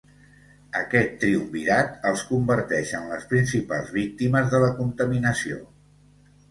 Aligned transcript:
Aquest 0.79 1.11
triumvirat 1.23 2.09
els 2.13 2.25
converteix 2.31 2.95
en 3.01 3.07
les 3.13 3.29
principals 3.35 3.93
víctimes 4.01 4.53
de 4.57 4.65
la 4.67 4.75
contaminació. 4.83 5.65